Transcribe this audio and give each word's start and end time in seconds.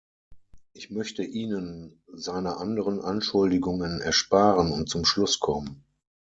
Ich 0.73 0.89
möchte 0.89 1.21
Ihnen 1.23 2.01
seine 2.11 2.57
anderen 2.57 3.01
Anschuldigungen 3.01 4.01
ersparen 4.01 4.71
und 4.71 4.89
zum 4.89 5.05
Schluss 5.05 5.39
kommen. 5.39 5.83